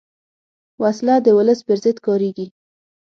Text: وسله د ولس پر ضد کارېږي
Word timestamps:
وسله 0.81 1.15
د 1.25 1.27
ولس 1.37 1.59
پر 1.67 1.77
ضد 1.83 1.97
کارېږي 2.05 2.47